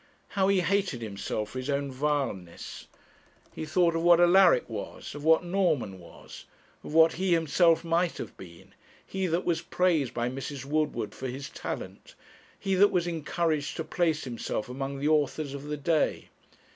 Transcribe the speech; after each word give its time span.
how 0.29 0.47
he 0.47 0.61
hated 0.61 0.99
himself 1.03 1.51
for 1.51 1.59
his 1.59 1.69
own 1.69 1.91
vileness! 1.91 2.87
He 3.53 3.65
thought 3.65 3.95
of 3.95 4.01
what 4.01 4.19
Alaric 4.19 4.67
was, 4.67 5.13
of 5.13 5.23
what 5.23 5.43
Norman 5.43 5.99
was, 5.99 6.45
of 6.83 6.91
what 6.95 7.13
he 7.13 7.33
himself 7.33 7.83
might 7.83 8.17
have 8.17 8.35
been 8.35 8.73
he 9.05 9.27
that 9.27 9.45
was 9.45 9.61
praised 9.61 10.11
by 10.15 10.27
Mrs. 10.27 10.65
Woodward 10.65 11.13
for 11.13 11.27
his 11.27 11.51
talent, 11.51 12.15
he 12.57 12.73
that 12.73 12.89
was 12.89 13.05
encouraged 13.05 13.77
to 13.77 13.83
place 13.83 14.23
himself 14.23 14.67
among 14.67 14.97
the 14.97 15.07
authors 15.07 15.53
of 15.53 15.65
the 15.65 15.77
day! 15.77 16.29